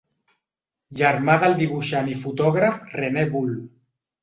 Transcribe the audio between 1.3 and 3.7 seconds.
del dibuixant i fotògraf René Bull.